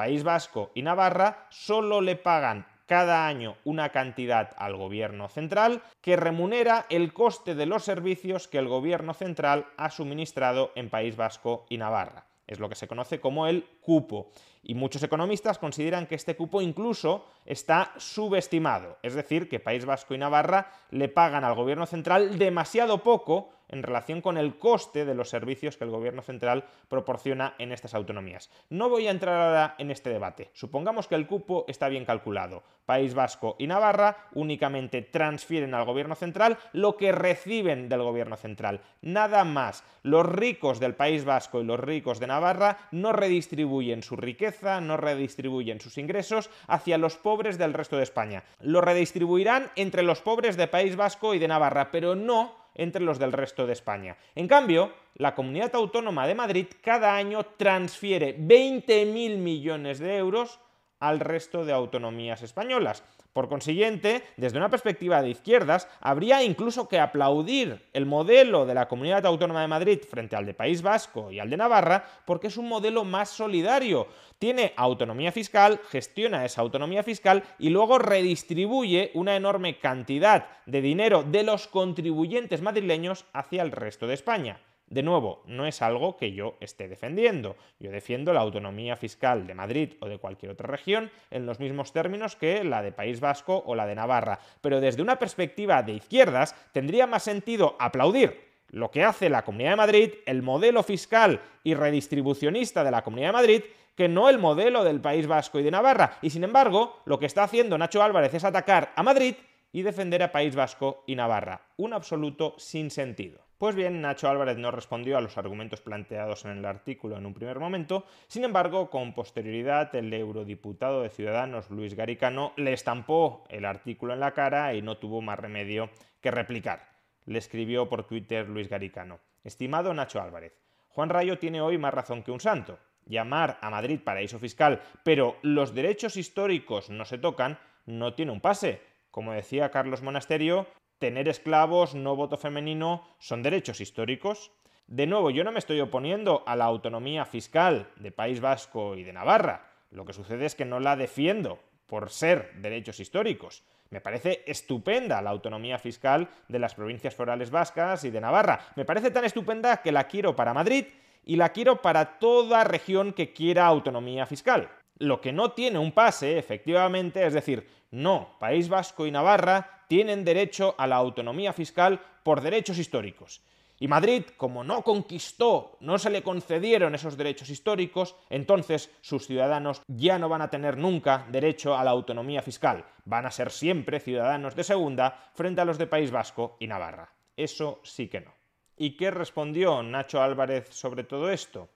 País 0.00 0.22
Vasco 0.22 0.70
y 0.74 0.80
Navarra 0.80 1.46
solo 1.50 2.00
le 2.00 2.16
pagan 2.16 2.64
cada 2.86 3.26
año 3.28 3.56
una 3.64 3.90
cantidad 3.90 4.50
al 4.56 4.74
gobierno 4.74 5.28
central 5.28 5.82
que 6.00 6.16
remunera 6.16 6.86
el 6.88 7.12
coste 7.12 7.54
de 7.54 7.66
los 7.66 7.84
servicios 7.84 8.48
que 8.48 8.56
el 8.56 8.66
gobierno 8.66 9.12
central 9.12 9.66
ha 9.76 9.90
suministrado 9.90 10.72
en 10.74 10.88
País 10.88 11.16
Vasco 11.16 11.66
y 11.68 11.76
Navarra. 11.76 12.24
Es 12.46 12.58
lo 12.58 12.70
que 12.70 12.74
se 12.74 12.88
conoce 12.88 13.20
como 13.20 13.46
el 13.46 13.68
cupo. 13.90 14.30
Y 14.62 14.74
muchos 14.74 15.02
economistas 15.02 15.58
consideran 15.58 16.06
que 16.06 16.14
este 16.14 16.36
cupo 16.36 16.62
incluso 16.62 17.24
está 17.44 17.92
subestimado, 17.96 18.98
es 19.02 19.14
decir, 19.14 19.48
que 19.48 19.58
País 19.58 19.84
Vasco 19.84 20.14
y 20.14 20.18
Navarra 20.18 20.70
le 20.90 21.08
pagan 21.08 21.42
al 21.42 21.56
gobierno 21.56 21.86
central 21.86 22.38
demasiado 22.38 23.02
poco 23.02 23.48
en 23.70 23.82
relación 23.82 24.20
con 24.20 24.36
el 24.36 24.58
coste 24.58 25.04
de 25.04 25.14
los 25.14 25.30
servicios 25.30 25.76
que 25.76 25.84
el 25.84 25.90
gobierno 25.90 26.22
central 26.22 26.64
proporciona 26.88 27.54
en 27.58 27.72
estas 27.72 27.94
autonomías. 27.94 28.50
No 28.68 28.88
voy 28.88 29.06
a 29.06 29.12
entrar 29.12 29.40
ahora 29.40 29.74
en 29.78 29.90
este 29.90 30.10
debate. 30.10 30.50
Supongamos 30.52 31.06
que 31.06 31.14
el 31.14 31.26
cupo 31.26 31.64
está 31.68 31.88
bien 31.88 32.04
calculado. 32.04 32.62
País 32.84 33.14
Vasco 33.14 33.54
y 33.58 33.68
Navarra 33.68 34.28
únicamente 34.34 35.02
transfieren 35.02 35.74
al 35.74 35.84
gobierno 35.84 36.16
central 36.16 36.58
lo 36.72 36.96
que 36.96 37.12
reciben 37.12 37.88
del 37.88 38.02
gobierno 38.02 38.36
central. 38.36 38.80
Nada 39.02 39.44
más. 39.44 39.84
Los 40.02 40.26
ricos 40.26 40.80
del 40.80 40.94
País 40.94 41.24
Vasco 41.24 41.60
y 41.60 41.64
los 41.64 41.78
ricos 41.78 42.18
de 42.20 42.26
Navarra 42.26 42.78
no 42.90 43.12
redistribuyen 43.12 43.79
su 44.02 44.16
riqueza, 44.16 44.80
no 44.80 44.96
redistribuyen 44.96 45.80
sus 45.80 45.98
ingresos 45.98 46.50
hacia 46.66 46.98
los 46.98 47.16
pobres 47.16 47.58
del 47.58 47.72
resto 47.72 47.96
de 47.96 48.02
España. 48.02 48.44
Lo 48.60 48.80
redistribuirán 48.80 49.70
entre 49.76 50.02
los 50.02 50.20
pobres 50.20 50.56
de 50.56 50.68
País 50.68 50.96
Vasco 50.96 51.34
y 51.34 51.38
de 51.38 51.48
Navarra, 51.48 51.90
pero 51.90 52.14
no 52.14 52.54
entre 52.74 53.02
los 53.02 53.18
del 53.18 53.32
resto 53.32 53.66
de 53.66 53.72
España. 53.72 54.16
En 54.34 54.46
cambio, 54.46 54.92
la 55.14 55.34
Comunidad 55.34 55.74
Autónoma 55.74 56.26
de 56.26 56.34
Madrid 56.34 56.66
cada 56.82 57.16
año 57.16 57.44
transfiere 57.56 58.38
20.000 58.38 59.38
millones 59.38 59.98
de 59.98 60.16
euros 60.16 60.60
al 60.98 61.20
resto 61.20 61.64
de 61.64 61.72
autonomías 61.72 62.42
españolas. 62.42 63.02
Por 63.32 63.48
consiguiente, 63.48 64.24
desde 64.36 64.58
una 64.58 64.70
perspectiva 64.70 65.22
de 65.22 65.30
izquierdas, 65.30 65.86
habría 66.00 66.42
incluso 66.42 66.88
que 66.88 66.98
aplaudir 66.98 67.88
el 67.92 68.04
modelo 68.04 68.66
de 68.66 68.74
la 68.74 68.88
Comunidad 68.88 69.24
Autónoma 69.24 69.62
de 69.62 69.68
Madrid 69.68 70.00
frente 70.08 70.34
al 70.34 70.46
de 70.46 70.54
País 70.54 70.82
Vasco 70.82 71.30
y 71.30 71.38
al 71.38 71.48
de 71.48 71.56
Navarra, 71.56 72.04
porque 72.24 72.48
es 72.48 72.56
un 72.56 72.68
modelo 72.68 73.04
más 73.04 73.28
solidario. 73.28 74.08
Tiene 74.40 74.72
autonomía 74.76 75.30
fiscal, 75.30 75.80
gestiona 75.90 76.44
esa 76.44 76.60
autonomía 76.60 77.04
fiscal 77.04 77.44
y 77.58 77.70
luego 77.70 77.98
redistribuye 77.98 79.12
una 79.14 79.36
enorme 79.36 79.78
cantidad 79.78 80.48
de 80.66 80.80
dinero 80.80 81.22
de 81.22 81.44
los 81.44 81.68
contribuyentes 81.68 82.62
madrileños 82.62 83.26
hacia 83.32 83.62
el 83.62 83.70
resto 83.70 84.08
de 84.08 84.14
España. 84.14 84.60
De 84.90 85.04
nuevo, 85.04 85.44
no 85.46 85.66
es 85.66 85.82
algo 85.82 86.16
que 86.16 86.32
yo 86.32 86.56
esté 86.58 86.88
defendiendo. 86.88 87.54
Yo 87.78 87.92
defiendo 87.92 88.32
la 88.32 88.40
autonomía 88.40 88.96
fiscal 88.96 89.46
de 89.46 89.54
Madrid 89.54 89.92
o 90.00 90.08
de 90.08 90.18
cualquier 90.18 90.50
otra 90.50 90.66
región 90.66 91.12
en 91.30 91.46
los 91.46 91.60
mismos 91.60 91.92
términos 91.92 92.34
que 92.34 92.64
la 92.64 92.82
de 92.82 92.90
País 92.90 93.20
Vasco 93.20 93.62
o 93.66 93.76
la 93.76 93.86
de 93.86 93.94
Navarra. 93.94 94.40
Pero 94.60 94.80
desde 94.80 95.02
una 95.02 95.16
perspectiva 95.16 95.84
de 95.84 95.92
izquierdas, 95.92 96.56
tendría 96.72 97.06
más 97.06 97.22
sentido 97.22 97.76
aplaudir 97.78 98.50
lo 98.70 98.90
que 98.90 99.04
hace 99.04 99.30
la 99.30 99.44
Comunidad 99.44 99.70
de 99.70 99.76
Madrid, 99.76 100.10
el 100.26 100.42
modelo 100.42 100.82
fiscal 100.82 101.40
y 101.62 101.74
redistribucionista 101.74 102.82
de 102.82 102.90
la 102.90 103.02
Comunidad 103.02 103.28
de 103.28 103.32
Madrid, 103.32 103.62
que 103.94 104.08
no 104.08 104.28
el 104.28 104.38
modelo 104.38 104.82
del 104.82 105.00
País 105.00 105.28
Vasco 105.28 105.60
y 105.60 105.62
de 105.62 105.70
Navarra. 105.70 106.18
Y 106.20 106.30
sin 106.30 106.42
embargo, 106.42 107.00
lo 107.04 107.20
que 107.20 107.26
está 107.26 107.44
haciendo 107.44 107.78
Nacho 107.78 108.02
Álvarez 108.02 108.34
es 108.34 108.42
atacar 108.42 108.92
a 108.96 109.04
Madrid 109.04 109.36
y 109.72 109.82
defender 109.82 110.20
a 110.24 110.32
País 110.32 110.56
Vasco 110.56 111.04
y 111.06 111.14
Navarra. 111.14 111.60
Un 111.76 111.92
absoluto 111.92 112.56
sin 112.58 112.90
sentido. 112.90 113.49
Pues 113.60 113.76
bien, 113.76 114.00
Nacho 114.00 114.30
Álvarez 114.30 114.56
no 114.56 114.70
respondió 114.70 115.18
a 115.18 115.20
los 115.20 115.36
argumentos 115.36 115.82
planteados 115.82 116.46
en 116.46 116.52
el 116.52 116.64
artículo 116.64 117.18
en 117.18 117.26
un 117.26 117.34
primer 117.34 117.58
momento, 117.58 118.06
sin 118.26 118.44
embargo, 118.44 118.88
con 118.88 119.12
posterioridad, 119.12 119.94
el 119.94 120.14
eurodiputado 120.14 121.02
de 121.02 121.10
Ciudadanos, 121.10 121.68
Luis 121.68 121.92
Garicano, 121.92 122.54
le 122.56 122.72
estampó 122.72 123.44
el 123.50 123.66
artículo 123.66 124.14
en 124.14 124.20
la 124.20 124.32
cara 124.32 124.72
y 124.72 124.80
no 124.80 124.96
tuvo 124.96 125.20
más 125.20 125.38
remedio 125.38 125.90
que 126.22 126.30
replicar. 126.30 126.88
Le 127.26 127.36
escribió 127.36 127.86
por 127.86 128.04
Twitter 128.04 128.48
Luis 128.48 128.70
Garicano. 128.70 129.20
Estimado 129.44 129.92
Nacho 129.92 130.22
Álvarez, 130.22 130.54
Juan 130.88 131.10
Rayo 131.10 131.38
tiene 131.38 131.60
hoy 131.60 131.76
más 131.76 131.92
razón 131.92 132.22
que 132.22 132.30
un 132.30 132.40
santo. 132.40 132.78
Llamar 133.04 133.58
a 133.60 133.68
Madrid 133.68 134.00
paraíso 134.02 134.38
fiscal, 134.38 134.80
pero 135.04 135.36
los 135.42 135.74
derechos 135.74 136.16
históricos 136.16 136.88
no 136.88 137.04
se 137.04 137.18
tocan, 137.18 137.58
no 137.84 138.14
tiene 138.14 138.32
un 138.32 138.40
pase. 138.40 138.80
Como 139.10 139.32
decía 139.32 139.70
Carlos 139.70 140.00
Monasterio, 140.00 140.66
tener 141.00 141.28
esclavos, 141.28 141.96
no 141.96 142.14
voto 142.14 142.36
femenino, 142.36 143.02
son 143.18 143.42
derechos 143.42 143.80
históricos. 143.80 144.52
De 144.86 145.06
nuevo, 145.06 145.30
yo 145.30 145.42
no 145.42 145.50
me 145.50 145.58
estoy 145.58 145.80
oponiendo 145.80 146.44
a 146.46 146.54
la 146.54 146.66
autonomía 146.66 147.24
fiscal 147.24 147.88
de 147.96 148.12
País 148.12 148.40
Vasco 148.40 148.94
y 148.94 149.02
de 149.02 149.12
Navarra. 149.12 149.72
Lo 149.90 150.04
que 150.04 150.12
sucede 150.12 150.46
es 150.46 150.54
que 150.54 150.64
no 150.64 150.78
la 150.78 150.96
defiendo 150.96 151.58
por 151.86 152.10
ser 152.10 152.52
derechos 152.56 153.00
históricos. 153.00 153.64
Me 153.88 154.00
parece 154.00 154.44
estupenda 154.46 155.22
la 155.22 155.30
autonomía 155.30 155.78
fiscal 155.78 156.28
de 156.48 156.58
las 156.60 156.74
provincias 156.74 157.14
forales 157.14 157.50
vascas 157.50 158.04
y 158.04 158.10
de 158.10 158.20
Navarra. 158.20 158.60
Me 158.76 158.84
parece 158.84 159.10
tan 159.10 159.24
estupenda 159.24 159.78
que 159.78 159.90
la 159.90 160.04
quiero 160.04 160.36
para 160.36 160.54
Madrid 160.54 160.84
y 161.24 161.36
la 161.36 161.48
quiero 161.48 161.82
para 161.82 162.18
toda 162.18 162.62
región 162.62 163.12
que 163.14 163.32
quiera 163.32 163.66
autonomía 163.66 164.26
fiscal. 164.26 164.68
Lo 164.98 165.20
que 165.20 165.32
no 165.32 165.52
tiene 165.52 165.78
un 165.78 165.92
pase, 165.92 166.38
efectivamente, 166.38 167.26
es 167.26 167.32
decir, 167.32 167.66
no, 167.90 168.36
País 168.38 168.68
Vasco 168.68 169.06
y 169.06 169.10
Navarra 169.10 169.79
tienen 169.90 170.24
derecho 170.24 170.76
a 170.78 170.86
la 170.86 170.94
autonomía 170.94 171.52
fiscal 171.52 172.00
por 172.22 172.42
derechos 172.42 172.78
históricos. 172.78 173.42
Y 173.80 173.88
Madrid, 173.88 174.22
como 174.36 174.62
no 174.62 174.82
conquistó, 174.82 175.76
no 175.80 175.98
se 175.98 176.10
le 176.10 176.22
concedieron 176.22 176.94
esos 176.94 177.16
derechos 177.16 177.50
históricos, 177.50 178.14
entonces 178.28 178.94
sus 179.00 179.26
ciudadanos 179.26 179.82
ya 179.88 180.16
no 180.20 180.28
van 180.28 180.42
a 180.42 180.50
tener 180.50 180.76
nunca 180.76 181.26
derecho 181.32 181.76
a 181.76 181.82
la 181.82 181.90
autonomía 181.90 182.40
fiscal. 182.40 182.84
Van 183.04 183.26
a 183.26 183.32
ser 183.32 183.50
siempre 183.50 183.98
ciudadanos 183.98 184.54
de 184.54 184.62
segunda 184.62 185.28
frente 185.34 185.60
a 185.60 185.64
los 185.64 185.76
de 185.76 185.88
País 185.88 186.12
Vasco 186.12 186.56
y 186.60 186.68
Navarra. 186.68 187.12
Eso 187.36 187.80
sí 187.82 188.06
que 188.06 188.20
no. 188.20 188.32
¿Y 188.76 188.96
qué 188.96 189.10
respondió 189.10 189.82
Nacho 189.82 190.22
Álvarez 190.22 190.68
sobre 190.70 191.02
todo 191.02 191.32
esto? 191.32 191.68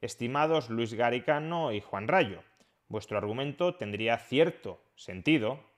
Estimados 0.00 0.70
Luis 0.70 0.94
Garicano 0.94 1.70
y 1.70 1.80
Juan 1.80 2.08
Rayo, 2.08 2.42
vuestro 2.88 3.16
argumento 3.16 3.76
tendría 3.76 4.18
cierto 4.18 4.82
sentido, 4.96 5.69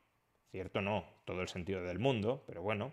cierto 0.53 0.83
no, 0.83 1.07
todo 1.25 1.41
el 1.41 1.49
sentido 1.49 1.83
del 1.83 1.99
mundo, 1.99 2.45
pero 2.47 2.61
bueno, 2.61 2.93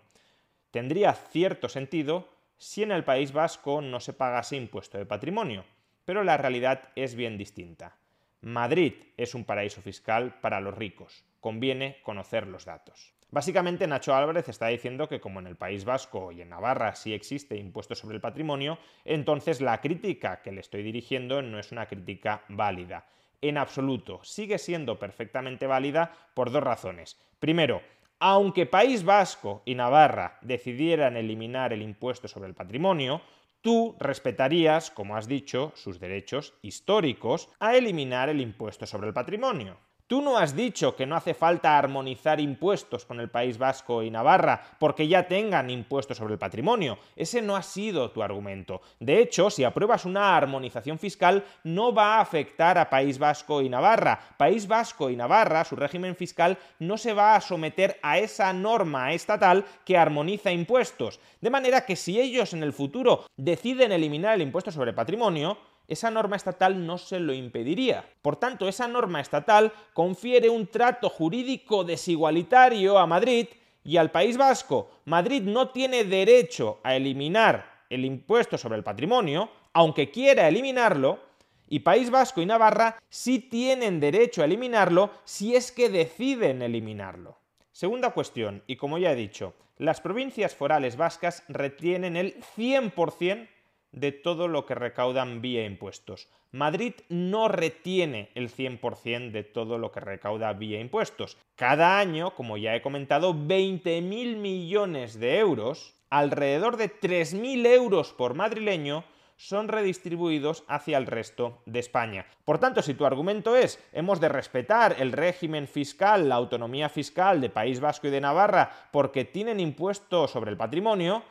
tendría 0.72 1.14
cierto 1.14 1.68
sentido 1.68 2.30
si 2.58 2.84
en 2.84 2.92
el 2.92 3.04
País 3.04 3.34
Vasco 3.34 3.82
no 3.82 4.00
se 4.00 4.14
pagase 4.14 4.56
impuesto 4.56 4.98
de 4.98 5.06
patrimonio, 5.06 5.66
pero 6.06 6.24
la 6.24 6.38
realidad 6.38 6.90
es 6.96 7.16
bien 7.16 7.38
distinta. 7.38 7.98
Madrid 8.42 8.94
es 9.18 9.36
un 9.36 9.44
paraíso 9.44 9.82
fiscal 9.82 10.40
para 10.40 10.62
los 10.62 10.78
ricos, 10.78 11.26
conviene 11.42 11.98
conocer 12.02 12.48
los 12.48 12.64
datos. 12.64 13.14
Básicamente 13.30 13.86
Nacho 13.88 14.16
Álvarez 14.16 14.48
está 14.48 14.68
diciendo 14.68 15.10
que 15.10 15.20
como 15.20 15.42
en 15.42 15.48
el 15.48 15.58
País 15.58 15.84
Vasco 15.84 16.32
y 16.32 16.42
en 16.42 16.50
Navarra 16.50 16.96
sí 16.96 17.14
existe 17.14 17.58
impuesto 17.58 17.94
sobre 17.94 18.16
el 18.16 18.22
patrimonio, 18.22 18.80
entonces 19.04 19.60
la 19.60 19.82
crítica 19.82 20.42
que 20.42 20.54
le 20.54 20.62
estoy 20.62 20.82
dirigiendo 20.82 21.42
no 21.42 21.60
es 21.60 21.74
una 21.74 21.88
crítica 21.88 22.46
válida 22.48 23.06
en 23.42 23.58
absoluto. 23.58 24.20
Sigue 24.24 24.58
siendo 24.58 25.00
perfectamente 25.00 25.68
válida 25.68 26.14
por 26.34 26.52
dos 26.52 26.64
razones. 26.64 27.18
Primero, 27.40 27.82
aunque 28.20 28.66
País 28.66 29.04
Vasco 29.04 29.62
y 29.66 29.76
Navarra 29.76 30.40
decidieran 30.42 31.16
eliminar 31.16 31.72
el 31.72 31.82
impuesto 31.82 32.28
sobre 32.28 32.50
el 32.50 32.56
patrimonio, 32.56 33.22
tú 33.62 33.96
respetarías, 34.00 34.92
como 34.92 35.16
has 35.16 35.28
dicho, 35.28 35.72
sus 35.76 36.00
derechos 36.00 36.54
históricos 36.62 37.50
a 37.60 37.76
eliminar 37.76 38.30
el 38.30 38.42
impuesto 38.42 38.86
sobre 38.86 39.08
el 39.08 39.14
patrimonio. 39.14 39.78
Tú 40.10 40.24
no 40.24 40.40
has 40.40 40.56
dicho 40.56 40.96
que 40.96 41.06
no 41.06 41.16
hace 41.16 41.36
falta 41.36 41.78
armonizar 41.78 42.40
impuestos 42.40 43.06
con 43.06 43.20
el 43.20 43.30
País 43.30 43.60
Vasco 43.60 44.02
y 44.02 44.10
Navarra 44.10 44.60
porque 44.80 45.08
ya 45.08 45.28
tengan 45.28 45.70
impuestos 45.70 46.18
sobre 46.18 46.34
el 46.34 46.40
patrimonio. 46.40 46.98
Ese 47.16 47.44
no 47.44 47.56
ha 47.56 47.62
sido 47.62 48.10
tu 48.10 48.24
argumento. 48.24 48.82
De 49.00 49.22
hecho, 49.22 49.52
si 49.52 49.64
apruebas 49.64 50.06
una 50.06 50.36
armonización 50.36 50.98
fiscal, 50.98 51.46
no 51.64 51.94
va 51.94 52.16
a 52.16 52.22
afectar 52.22 52.80
a 52.80 52.90
País 52.90 53.20
Vasco 53.20 53.62
y 53.62 53.70
Navarra. 53.70 54.20
País 54.36 54.68
Vasco 54.68 55.12
y 55.12 55.16
Navarra, 55.16 55.64
su 55.64 55.76
régimen 55.76 56.16
fiscal, 56.16 56.58
no 56.80 56.98
se 56.98 57.14
va 57.14 57.36
a 57.36 57.42
someter 57.42 58.00
a 58.02 58.18
esa 58.18 58.52
norma 58.52 59.14
estatal 59.14 59.64
que 59.86 59.96
armoniza 59.96 60.52
impuestos. 60.52 61.20
De 61.40 61.52
manera 61.52 61.86
que 61.86 61.96
si 61.96 62.20
ellos 62.20 62.54
en 62.54 62.64
el 62.64 62.74
futuro 62.74 63.26
deciden 63.38 63.92
eliminar 63.92 64.34
el 64.34 64.42
impuesto 64.42 64.72
sobre 64.72 64.92
patrimonio, 64.92 65.60
esa 65.90 66.12
norma 66.12 66.36
estatal 66.36 66.86
no 66.86 66.98
se 67.00 67.20
lo 67.20 67.34
impediría. 67.34 68.06
Por 68.22 68.36
tanto, 68.36 68.70
esa 68.70 68.88
norma 68.88 69.20
estatal 69.20 69.74
confiere 69.94 70.48
un 70.48 70.68
trato 70.68 71.10
jurídico 71.10 71.84
desigualitario 71.84 73.00
a 73.00 73.08
Madrid 73.08 73.48
y 73.84 73.98
al 73.98 74.12
País 74.12 74.38
Vasco. 74.38 74.92
Madrid 75.06 75.42
no 75.42 75.70
tiene 75.70 76.04
derecho 76.06 76.80
a 76.84 76.96
eliminar 76.96 77.86
el 77.90 78.06
impuesto 78.06 78.58
sobre 78.58 78.78
el 78.78 78.84
patrimonio, 78.84 79.50
aunque 79.74 80.12
quiera 80.12 80.48
eliminarlo, 80.48 81.28
y 81.68 81.80
País 81.80 82.12
Vasco 82.12 82.42
y 82.42 82.46
Navarra 82.46 83.00
sí 83.10 83.40
tienen 83.40 84.00
derecho 84.00 84.42
a 84.42 84.46
eliminarlo 84.46 85.12
si 85.24 85.56
es 85.56 85.72
que 85.72 85.90
deciden 85.90 86.62
eliminarlo. 86.62 87.38
Segunda 87.72 88.12
cuestión, 88.12 88.64
y 88.68 88.76
como 88.76 88.98
ya 89.00 89.12
he 89.12 89.16
dicho, 89.16 89.56
las 89.78 90.02
provincias 90.02 90.54
forales 90.54 90.98
vascas 90.98 91.44
retienen 91.48 92.16
el 92.16 92.36
100% 92.58 93.48
de 93.92 94.12
todo 94.12 94.48
lo 94.48 94.66
que 94.66 94.76
recaudan 94.76 95.42
vía 95.42 95.66
impuestos. 95.66 96.28
Madrid 96.52 96.94
no 97.10 97.48
retiene 97.48 98.32
el 98.36 98.50
100% 98.50 99.32
de 99.32 99.44
todo 99.44 99.78
lo 99.78 99.92
que 99.92 100.00
recauda 100.00 100.54
vía 100.54 100.80
impuestos. 100.80 101.38
Cada 101.56 102.00
año, 102.00 102.36
como 102.36 102.58
ya 102.58 102.76
he 102.76 102.82
comentado, 102.82 103.34
20.000 103.34 104.38
millones 104.38 105.20
de 105.20 105.38
euros, 105.40 105.96
alrededor 106.10 106.78
de 106.78 106.90
3.000 106.90 107.66
euros 107.68 108.14
por 108.14 108.34
madrileño, 108.34 109.04
son 109.40 109.70
redistribuidos 109.70 110.66
hacia 110.68 110.98
el 110.98 111.06
resto 111.06 111.62
de 111.66 111.80
España. 111.80 112.26
Por 112.44 112.60
tanto, 112.60 112.82
si 112.82 112.94
tu 112.94 113.06
argumento 113.06 113.56
es 113.56 113.82
hemos 113.94 114.20
de 114.20 114.28
respetar 114.28 114.98
el 115.00 115.14
régimen 115.14 115.66
fiscal, 115.66 116.28
la 116.28 116.36
autonomía 116.36 116.90
fiscal 116.90 117.40
de 117.40 117.50
País 117.50 117.80
Vasco 117.80 118.08
y 118.08 118.12
de 118.12 118.20
Navarra 118.20 118.70
porque 118.92 119.24
tienen 119.24 119.62
impuesto 119.62 120.28
sobre 120.28 120.52
el 120.52 120.58
patrimonio, 120.58 121.24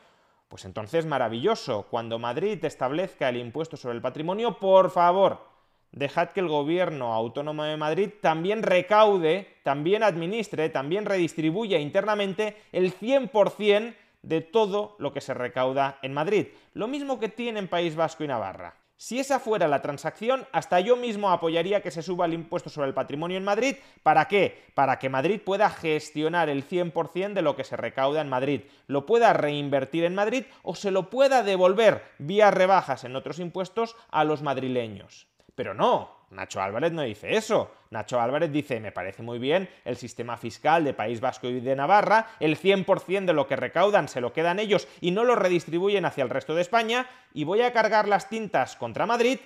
pues 0.48 0.64
entonces 0.64 1.06
maravilloso. 1.06 1.86
Cuando 1.90 2.18
Madrid 2.18 2.64
establezca 2.64 3.28
el 3.28 3.36
impuesto 3.36 3.76
sobre 3.76 3.96
el 3.96 4.02
patrimonio, 4.02 4.58
por 4.58 4.90
favor, 4.90 5.46
dejad 5.92 6.30
que 6.30 6.40
el 6.40 6.48
gobierno 6.48 7.12
autónomo 7.14 7.64
de 7.64 7.76
Madrid 7.76 8.10
también 8.20 8.62
recaude, 8.62 9.58
también 9.62 10.02
administre, 10.02 10.70
también 10.70 11.04
redistribuya 11.04 11.78
internamente 11.78 12.56
el 12.72 12.94
100% 12.94 13.94
de 14.22 14.40
todo 14.40 14.96
lo 14.98 15.12
que 15.12 15.20
se 15.20 15.34
recauda 15.34 15.98
en 16.02 16.12
Madrid. 16.12 16.48
Lo 16.74 16.88
mismo 16.88 17.20
que 17.20 17.28
tiene 17.28 17.60
en 17.60 17.68
País 17.68 17.94
Vasco 17.94 18.24
y 18.24 18.28
Navarra. 18.28 18.74
Si 19.00 19.20
esa 19.20 19.38
fuera 19.38 19.68
la 19.68 19.80
transacción, 19.80 20.48
hasta 20.50 20.80
yo 20.80 20.96
mismo 20.96 21.30
apoyaría 21.30 21.82
que 21.82 21.92
se 21.92 22.02
suba 22.02 22.26
el 22.26 22.34
impuesto 22.34 22.68
sobre 22.68 22.88
el 22.88 22.94
patrimonio 22.94 23.36
en 23.36 23.44
Madrid. 23.44 23.76
¿Para 24.02 24.26
qué? 24.26 24.64
Para 24.74 24.98
que 24.98 25.08
Madrid 25.08 25.40
pueda 25.40 25.70
gestionar 25.70 26.48
el 26.48 26.68
100% 26.68 27.32
de 27.32 27.42
lo 27.42 27.54
que 27.54 27.62
se 27.62 27.76
recauda 27.76 28.20
en 28.20 28.28
Madrid, 28.28 28.62
lo 28.88 29.06
pueda 29.06 29.32
reinvertir 29.32 30.02
en 30.02 30.16
Madrid 30.16 30.46
o 30.64 30.74
se 30.74 30.90
lo 30.90 31.10
pueda 31.10 31.44
devolver 31.44 32.02
vía 32.18 32.50
rebajas 32.50 33.04
en 33.04 33.14
otros 33.14 33.38
impuestos 33.38 33.94
a 34.10 34.24
los 34.24 34.42
madrileños. 34.42 35.28
Pero 35.54 35.74
no, 35.74 36.17
Nacho 36.30 36.60
Álvarez 36.60 36.92
no 36.92 37.02
dice 37.02 37.36
eso. 37.36 37.70
Nacho 37.90 38.20
Álvarez 38.20 38.52
dice, 38.52 38.80
me 38.80 38.92
parece 38.92 39.22
muy 39.22 39.38
bien 39.38 39.68
el 39.84 39.96
sistema 39.96 40.36
fiscal 40.36 40.84
de 40.84 40.94
País 40.94 41.20
Vasco 41.20 41.48
y 41.48 41.60
de 41.60 41.76
Navarra, 41.76 42.26
el 42.38 42.58
100% 42.58 43.24
de 43.24 43.32
lo 43.32 43.46
que 43.46 43.56
recaudan 43.56 44.08
se 44.08 44.20
lo 44.20 44.32
quedan 44.32 44.58
ellos 44.58 44.86
y 45.00 45.10
no 45.10 45.24
lo 45.24 45.36
redistribuyen 45.36 46.04
hacia 46.04 46.24
el 46.24 46.30
resto 46.30 46.54
de 46.54 46.62
España, 46.62 47.08
y 47.32 47.44
voy 47.44 47.62
a 47.62 47.72
cargar 47.72 48.08
las 48.08 48.28
tintas 48.28 48.76
contra 48.76 49.06
Madrid 49.06 49.38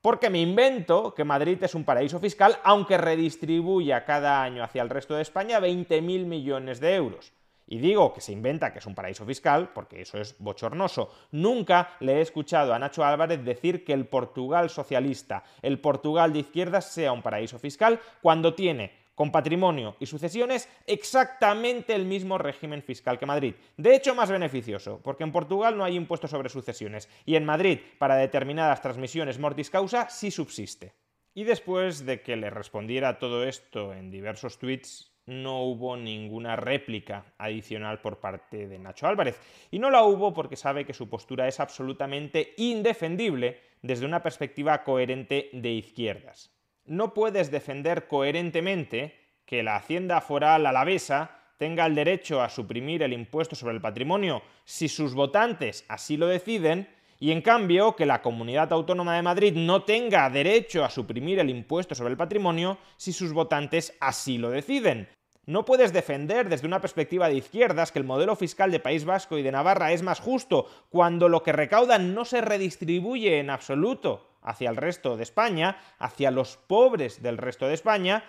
porque 0.00 0.30
me 0.30 0.40
invento 0.40 1.12
que 1.12 1.24
Madrid 1.24 1.62
es 1.62 1.74
un 1.74 1.84
paraíso 1.84 2.20
fiscal, 2.20 2.58
aunque 2.62 2.98
redistribuya 2.98 4.04
cada 4.04 4.42
año 4.42 4.62
hacia 4.62 4.82
el 4.82 4.90
resto 4.90 5.14
de 5.14 5.22
España 5.22 5.60
20.000 5.60 6.24
millones 6.24 6.78
de 6.78 6.94
euros. 6.94 7.32
Y 7.70 7.78
digo 7.78 8.14
que 8.14 8.22
se 8.22 8.32
inventa 8.32 8.72
que 8.72 8.78
es 8.78 8.86
un 8.86 8.94
paraíso 8.94 9.26
fiscal, 9.26 9.70
porque 9.74 10.00
eso 10.00 10.18
es 10.18 10.34
bochornoso. 10.38 11.12
Nunca 11.32 11.96
le 12.00 12.14
he 12.14 12.20
escuchado 12.22 12.72
a 12.72 12.78
Nacho 12.78 13.04
Álvarez 13.04 13.44
decir 13.44 13.84
que 13.84 13.92
el 13.92 14.06
Portugal 14.06 14.70
socialista, 14.70 15.44
el 15.60 15.78
Portugal 15.78 16.32
de 16.32 16.38
izquierdas, 16.38 16.90
sea 16.90 17.12
un 17.12 17.20
paraíso 17.20 17.58
fiscal, 17.58 18.00
cuando 18.22 18.54
tiene 18.54 18.92
con 19.14 19.30
patrimonio 19.32 19.96
y 19.98 20.06
sucesiones 20.06 20.68
exactamente 20.86 21.94
el 21.94 22.06
mismo 22.06 22.38
régimen 22.38 22.82
fiscal 22.82 23.18
que 23.18 23.26
Madrid. 23.26 23.54
De 23.76 23.94
hecho, 23.94 24.14
más 24.14 24.30
beneficioso, 24.30 25.00
porque 25.02 25.24
en 25.24 25.32
Portugal 25.32 25.76
no 25.76 25.84
hay 25.84 25.96
impuesto 25.96 26.28
sobre 26.28 26.48
sucesiones 26.48 27.08
y 27.26 27.34
en 27.34 27.44
Madrid, 27.44 27.80
para 27.98 28.16
determinadas 28.16 28.80
transmisiones 28.80 29.38
mortis 29.38 29.70
causa, 29.70 30.08
sí 30.08 30.30
subsiste. 30.30 30.94
Y 31.34 31.44
después 31.44 32.06
de 32.06 32.22
que 32.22 32.36
le 32.36 32.48
respondiera 32.48 33.18
todo 33.18 33.44
esto 33.44 33.92
en 33.92 34.10
diversos 34.10 34.58
tweets, 34.58 35.10
no 35.28 35.62
hubo 35.62 35.96
ninguna 35.96 36.56
réplica 36.56 37.26
adicional 37.36 38.00
por 38.00 38.18
parte 38.18 38.66
de 38.66 38.78
Nacho 38.78 39.06
Álvarez. 39.06 39.38
Y 39.70 39.78
no 39.78 39.90
la 39.90 40.02
hubo 40.02 40.32
porque 40.32 40.56
sabe 40.56 40.84
que 40.84 40.94
su 40.94 41.08
postura 41.08 41.46
es 41.46 41.60
absolutamente 41.60 42.54
indefendible 42.56 43.60
desde 43.82 44.06
una 44.06 44.22
perspectiva 44.22 44.82
coherente 44.82 45.50
de 45.52 45.70
izquierdas. 45.70 46.50
No 46.86 47.12
puedes 47.12 47.50
defender 47.50 48.08
coherentemente 48.08 49.14
que 49.44 49.62
la 49.62 49.76
Hacienda 49.76 50.20
Foral 50.22 50.66
alavesa 50.66 51.38
tenga 51.58 51.84
el 51.84 51.94
derecho 51.94 52.40
a 52.42 52.48
suprimir 52.48 53.02
el 53.02 53.12
impuesto 53.12 53.54
sobre 53.54 53.74
el 53.74 53.82
patrimonio 53.82 54.42
si 54.64 54.88
sus 54.88 55.14
votantes 55.14 55.84
así 55.88 56.16
lo 56.16 56.26
deciden, 56.26 56.88
y 57.20 57.32
en 57.32 57.42
cambio 57.42 57.96
que 57.96 58.06
la 58.06 58.22
Comunidad 58.22 58.72
Autónoma 58.72 59.16
de 59.16 59.22
Madrid 59.22 59.52
no 59.54 59.82
tenga 59.82 60.30
derecho 60.30 60.84
a 60.84 60.90
suprimir 60.90 61.40
el 61.40 61.50
impuesto 61.50 61.94
sobre 61.94 62.12
el 62.12 62.16
patrimonio 62.16 62.78
si 62.96 63.12
sus 63.12 63.32
votantes 63.32 63.96
así 64.00 64.38
lo 64.38 64.50
deciden. 64.50 65.08
No 65.48 65.64
puedes 65.64 65.94
defender 65.94 66.50
desde 66.50 66.66
una 66.66 66.82
perspectiva 66.82 67.26
de 67.26 67.36
izquierdas 67.36 67.90
que 67.90 67.98
el 67.98 68.04
modelo 68.04 68.36
fiscal 68.36 68.70
de 68.70 68.80
País 68.80 69.06
Vasco 69.06 69.38
y 69.38 69.42
de 69.42 69.50
Navarra 69.50 69.92
es 69.92 70.02
más 70.02 70.20
justo 70.20 70.66
cuando 70.90 71.30
lo 71.30 71.42
que 71.42 71.52
recaudan 71.52 72.14
no 72.14 72.26
se 72.26 72.42
redistribuye 72.42 73.38
en 73.38 73.48
absoluto 73.48 74.28
hacia 74.42 74.68
el 74.68 74.76
resto 74.76 75.16
de 75.16 75.22
España, 75.22 75.78
hacia 75.98 76.30
los 76.30 76.58
pobres 76.58 77.22
del 77.22 77.38
resto 77.38 77.66
de 77.66 77.72
España, 77.72 78.24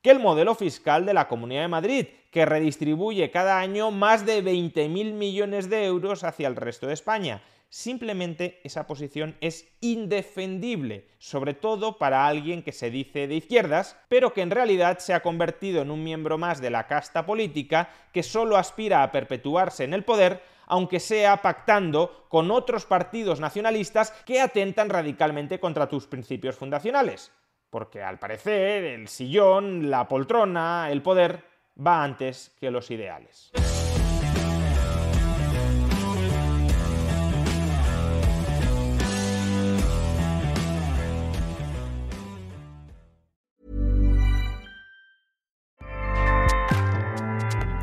que 0.00 0.12
el 0.12 0.18
modelo 0.18 0.54
fiscal 0.54 1.04
de 1.04 1.12
la 1.12 1.28
Comunidad 1.28 1.60
de 1.60 1.68
Madrid, 1.68 2.06
que 2.30 2.46
redistribuye 2.46 3.30
cada 3.30 3.58
año 3.58 3.90
más 3.90 4.24
de 4.24 4.42
20.000 4.42 5.12
millones 5.12 5.68
de 5.68 5.84
euros 5.84 6.24
hacia 6.24 6.48
el 6.48 6.56
resto 6.56 6.86
de 6.86 6.94
España. 6.94 7.42
Simplemente 7.74 8.60
esa 8.64 8.86
posición 8.86 9.34
es 9.40 9.66
indefendible, 9.80 11.08
sobre 11.16 11.54
todo 11.54 11.96
para 11.96 12.26
alguien 12.26 12.62
que 12.62 12.70
se 12.70 12.90
dice 12.90 13.26
de 13.26 13.36
izquierdas, 13.36 13.96
pero 14.10 14.34
que 14.34 14.42
en 14.42 14.50
realidad 14.50 14.98
se 14.98 15.14
ha 15.14 15.22
convertido 15.22 15.80
en 15.80 15.90
un 15.90 16.04
miembro 16.04 16.36
más 16.36 16.60
de 16.60 16.68
la 16.68 16.86
casta 16.86 17.24
política 17.24 17.88
que 18.12 18.22
solo 18.22 18.58
aspira 18.58 19.02
a 19.02 19.10
perpetuarse 19.10 19.84
en 19.84 19.94
el 19.94 20.04
poder 20.04 20.42
aunque 20.66 21.00
sea 21.00 21.38
pactando 21.40 22.26
con 22.28 22.50
otros 22.50 22.84
partidos 22.84 23.40
nacionalistas 23.40 24.10
que 24.26 24.42
atentan 24.42 24.90
radicalmente 24.90 25.58
contra 25.58 25.88
tus 25.88 26.06
principios 26.06 26.56
fundacionales. 26.56 27.32
Porque 27.70 28.02
al 28.02 28.18
parecer 28.18 28.84
el 28.84 29.08
sillón, 29.08 29.90
la 29.90 30.06
poltrona, 30.08 30.90
el 30.90 31.00
poder 31.00 31.42
va 31.74 32.04
antes 32.04 32.54
que 32.60 32.70
los 32.70 32.90
ideales. 32.90 33.50